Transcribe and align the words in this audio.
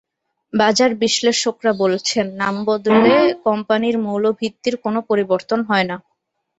বাজার 0.53 0.91
বিশ্লেষকেরা 1.01 1.73
বলছেন, 1.83 2.25
নাম 2.41 2.55
বদলে 2.67 3.13
কোম্পানির 3.45 3.95
মৌলভিত্তির 4.05 4.75
কোনো 4.83 4.99
পরিবর্তন 5.09 5.59
হয় 5.69 5.85
না। 5.89 5.95